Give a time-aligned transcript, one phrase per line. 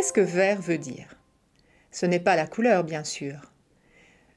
[0.00, 1.14] qu'est-ce que vert veut dire?
[1.90, 3.52] Ce n'est pas la couleur, bien sûr.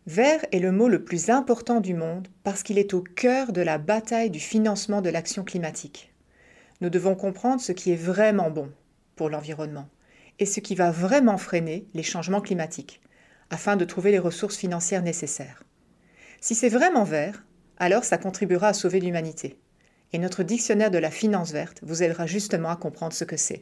[0.07, 3.61] Vert est le mot le plus important du monde parce qu'il est au cœur de
[3.61, 6.13] la bataille du financement de l'action climatique.
[6.81, 8.73] Nous devons comprendre ce qui est vraiment bon
[9.15, 9.87] pour l'environnement
[10.37, 12.99] et ce qui va vraiment freiner les changements climatiques,
[13.49, 15.63] afin de trouver les ressources financières nécessaires.
[16.41, 17.45] Si c'est vraiment vert,
[17.77, 19.57] alors ça contribuera à sauver l'humanité.
[20.11, 23.61] Et notre dictionnaire de la finance verte vous aidera justement à comprendre ce que c'est.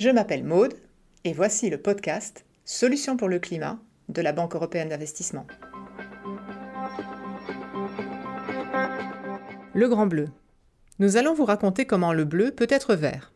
[0.00, 0.74] Je m'appelle Maude
[1.24, 3.78] et voici le podcast Solutions pour le climat
[4.10, 5.46] de la Banque européenne d'investissement.
[9.72, 10.28] Le grand bleu.
[10.98, 13.32] Nous allons vous raconter comment le bleu peut être vert.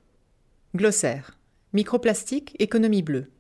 [0.77, 1.39] Glossaire.
[1.73, 3.31] Microplastique, économie bleue.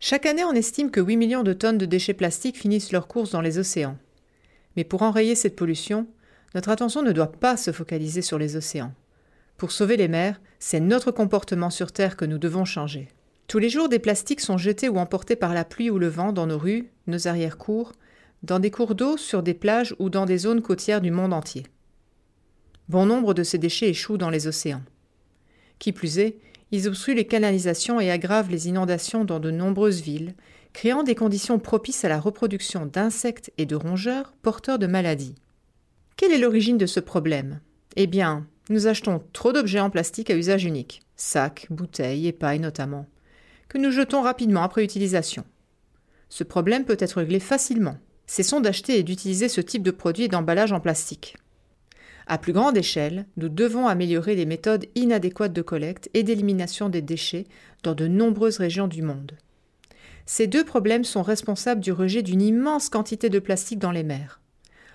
[0.00, 3.30] Chaque année, on estime que 8 millions de tonnes de déchets plastiques finissent leur course
[3.30, 3.96] dans les océans.
[4.76, 6.08] Mais pour enrayer cette pollution,
[6.56, 8.92] notre attention ne doit pas se focaliser sur les océans.
[9.56, 13.08] Pour sauver les mers, c'est notre comportement sur Terre que nous devons changer.
[13.48, 16.32] Tous les jours, des plastiques sont jetés ou emportés par la pluie ou le vent
[16.32, 17.92] dans nos rues, nos arrière-cours,
[18.42, 21.66] dans des cours d'eau, sur des plages ou dans des zones côtières du monde entier.
[22.88, 24.82] Bon nombre de ces déchets échouent dans les océans.
[25.78, 26.38] Qui plus est,
[26.70, 30.34] ils obstruent les canalisations et aggravent les inondations dans de nombreuses villes,
[30.72, 35.34] créant des conditions propices à la reproduction d'insectes et de rongeurs porteurs de maladies.
[36.16, 37.60] Quelle est l'origine de ce problème?
[37.96, 42.58] Eh bien, nous achetons trop d'objets en plastique à usage unique, sacs, bouteilles et pailles
[42.58, 43.06] notamment,
[43.72, 45.44] que nous jetons rapidement après utilisation.
[46.28, 47.96] Ce problème peut être réglé facilement.
[48.26, 51.38] Cessons d'acheter et d'utiliser ce type de produits et d'emballage en plastique.
[52.26, 57.00] À plus grande échelle, nous devons améliorer les méthodes inadéquates de collecte et d'élimination des
[57.00, 57.46] déchets
[57.82, 59.38] dans de nombreuses régions du monde.
[60.26, 64.41] Ces deux problèmes sont responsables du rejet d'une immense quantité de plastique dans les mers.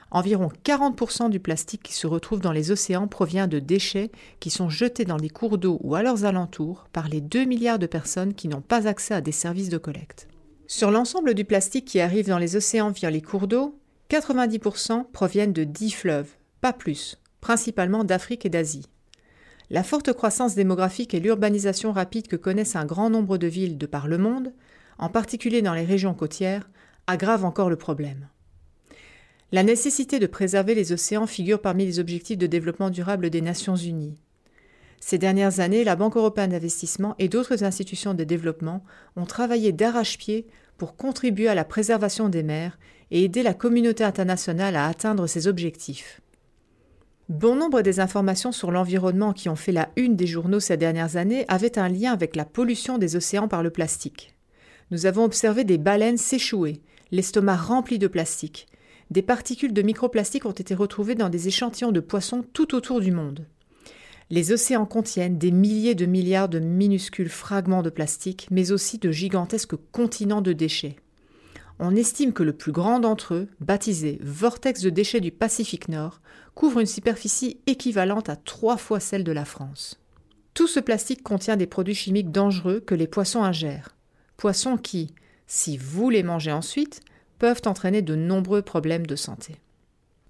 [0.10, 4.70] Environ 40% du plastique qui se retrouve dans les océans provient de déchets qui sont
[4.70, 8.34] jetés dans les cours d'eau ou à leurs alentours par les 2 milliards de personnes
[8.34, 10.28] qui n'ont pas accès à des services de collecte.
[10.68, 13.78] Sur l'ensemble du plastique qui arrive dans les océans via les cours d'eau,
[14.10, 16.30] 90% proviennent de 10 fleuves,
[16.62, 18.86] pas plus, principalement d'Afrique et d'Asie.
[19.70, 23.86] La forte croissance démographique et l'urbanisation rapide que connaissent un grand nombre de villes de
[23.86, 24.54] par le monde,
[24.98, 26.70] en particulier dans les régions côtières,
[27.06, 28.30] aggravent encore le problème.
[29.54, 33.78] La nécessité de préserver les océans figure parmi les objectifs de développement durable des Nations
[33.78, 34.18] Unies.
[35.00, 38.84] Ces dernières années, la Banque européenne d'investissement et d'autres institutions de développement
[39.16, 40.48] ont travaillé d'arrache-pied
[40.78, 42.78] pour contribuer à la préservation des mers
[43.10, 46.20] et aider la communauté internationale à atteindre ces objectifs.
[47.30, 51.16] Bon nombre des informations sur l'environnement qui ont fait la une des journaux ces dernières
[51.16, 54.36] années avaient un lien avec la pollution des océans par le plastique.
[54.92, 56.82] Nous avons observé des baleines s'échouer,
[57.12, 58.68] l'estomac rempli de plastique.
[59.12, 63.12] Des particules de microplastique ont été retrouvées dans des échantillons de poissons tout autour du
[63.12, 63.46] monde.
[64.30, 69.12] Les océans contiennent des milliers de milliards de minuscules fragments de plastique, mais aussi de
[69.12, 70.98] gigantesques continents de déchets
[71.80, 76.22] on estime que le plus grand d'entre eux, baptisé Vortex de déchets du Pacifique Nord,
[76.56, 80.00] couvre une superficie équivalente à trois fois celle de la France.
[80.54, 83.96] Tout ce plastique contient des produits chimiques dangereux que les poissons ingèrent.
[84.38, 85.14] Poissons qui,
[85.46, 87.02] si vous les mangez ensuite,
[87.40, 89.56] peuvent entraîner de nombreux problèmes de santé.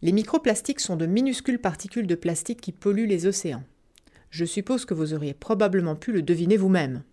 [0.02, 3.64] Les microplastiques sont de minuscules particules de plastique qui polluent les océans.
[4.30, 7.04] Je suppose que vous auriez probablement pu le deviner vous-même.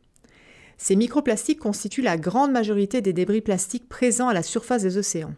[0.77, 5.35] Ces microplastiques constituent la grande majorité des débris plastiques présents à la surface des océans.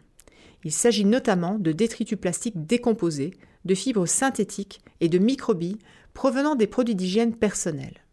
[0.63, 3.31] Il s'agit notamment de détritus plastiques décomposés,
[3.63, 5.77] de fibres synthétiques et de microbilles
[6.13, 8.03] provenant des produits d'hygiène personnels.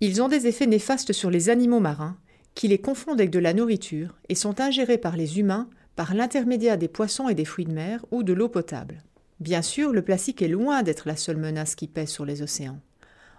[0.00, 2.18] Ils ont des effets néfastes sur les animaux marins,
[2.54, 6.78] qui les confondent avec de la nourriture et sont ingérés par les humains par l'intermédiaire
[6.78, 9.02] des poissons et des fruits de mer ou de l'eau potable.
[9.40, 12.80] Bien sûr, le plastique est loin d'être la seule menace qui pèse sur les océans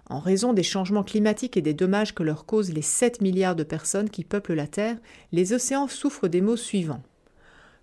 [0.08, 3.64] en raison des changements climatiques et des dommages que leur causent les 7 milliards de
[3.64, 4.96] personnes qui peuplent la Terre,
[5.32, 7.02] les océans souffrent des maux suivants.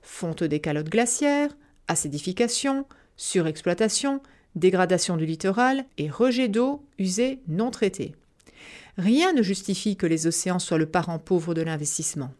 [0.02, 1.56] Fonte des calottes glaciaires,
[1.88, 2.86] acidification,
[3.18, 4.22] surexploitation,
[4.56, 8.16] dégradation du littoral et rejet d'eau usée non traitée.
[8.98, 12.32] Rien ne justifie que les océans soient le parent pauvre de l'investissement.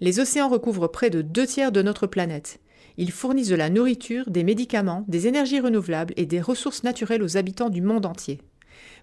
[0.00, 2.60] Les océans recouvrent près de deux tiers de notre planète.
[2.98, 7.36] Ils fournissent de la nourriture, des médicaments, des énergies renouvelables et des ressources naturelles aux
[7.36, 8.40] habitants du monde entier.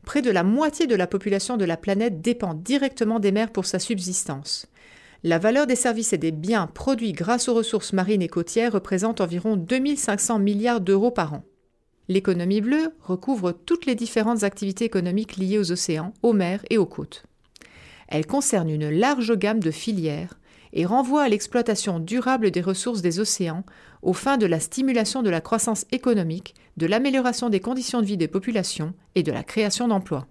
[0.06, 3.66] Près de la moitié de la population de la planète dépend directement des mers pour
[3.66, 4.68] sa subsistance.
[5.24, 9.22] La valeur des services et des biens produits grâce aux ressources marines et côtières représente
[9.22, 11.44] environ 2500 milliards d'euros par an.
[12.10, 16.86] L'économie bleue recouvre toutes les différentes activités économiques liées aux océans, aux mers et aux
[16.86, 17.24] côtes.
[18.10, 20.38] Elle concerne une large gamme de filières
[20.74, 23.64] et renvoie à l'exploitation durable des ressources des océans
[24.02, 28.18] aux fins de la stimulation de la croissance économique, de l'amélioration des conditions de vie
[28.18, 30.28] des populations et de la création d'emplois.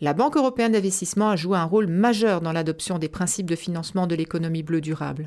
[0.00, 4.06] La Banque européenne d'investissement a joué un rôle majeur dans l'adoption des principes de financement
[4.06, 5.24] de l'économie bleue durable.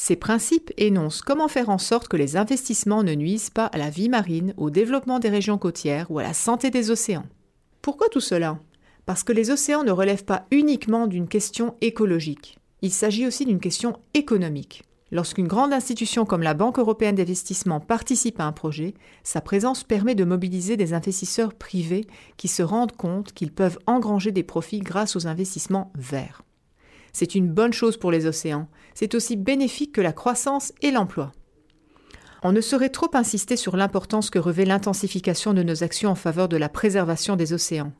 [0.00, 3.90] Ces principes énoncent comment faire en sorte que les investissements ne nuisent pas à la
[3.90, 7.26] vie marine, au développement des régions côtières ou à la santé des océans.
[7.82, 8.60] Pourquoi tout cela?
[9.06, 12.60] Parce que les océans ne relèvent pas uniquement d'une question écologique.
[12.80, 14.84] Il s'agit aussi d'une question économique.
[15.10, 20.14] Lorsqu'une grande institution comme la Banque européenne d'investissement participe à un projet, sa présence permet
[20.14, 22.06] de mobiliser des investisseurs privés
[22.36, 26.44] qui se rendent compte qu'ils peuvent engranger des profits grâce aux investissements verts.
[27.18, 31.32] C'est une bonne chose pour les océans, c'est aussi bénéfique que la croissance et l'emploi.
[32.44, 36.48] On ne saurait trop insister sur l'importance que revêt l'intensification de nos actions en faveur
[36.48, 37.92] de la préservation des océans.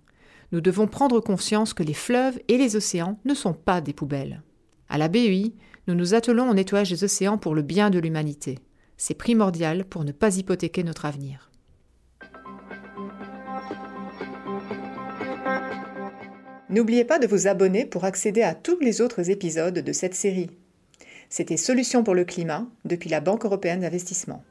[0.53, 4.45] Nous devons prendre conscience que les fleuves et les océans ne sont pas des poubelles.
[4.89, 5.53] À la BEI,
[5.89, 8.61] nous nous attelons au nettoyage des océans pour le bien de l'humanité.
[8.97, 11.51] C'est primordial pour ne pas hypothéquer notre avenir.
[16.71, 20.51] N'oubliez pas de vous abonner pour accéder à tous les autres épisodes de cette série.
[21.31, 24.43] C'était Solutions pour le climat depuis la Banque européenne d'investissement.